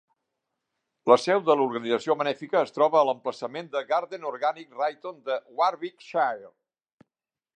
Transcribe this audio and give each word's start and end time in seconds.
La 1.11 1.17
seu 1.23 1.41
de 1.49 1.55
l'organització 1.59 2.15
benèfica 2.21 2.57
es 2.67 2.73
troba 2.77 2.97
a 3.01 3.05
l'emplaçament 3.09 3.69
de 3.77 3.85
Garden 3.93 4.27
Organic 4.31 4.73
Ryton 4.81 5.23
de 5.29 5.39
Warwickshire. 5.61 6.51